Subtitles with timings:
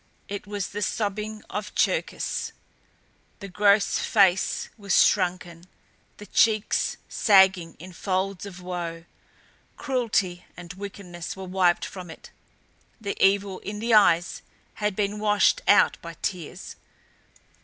[0.27, 2.53] It was the sobbing of Cherkis!
[3.39, 5.65] The gross face was shrunken,
[6.17, 9.05] the cheeks sagging in folds of woe;
[9.77, 12.31] cruelty and wickedness were wiped from it;
[12.99, 14.41] the evil in the eyes
[14.81, 16.77] had been washed out by tears.